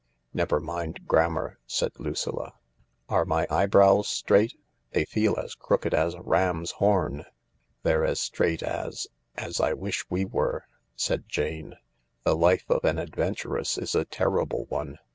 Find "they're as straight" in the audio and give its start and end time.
7.83-8.63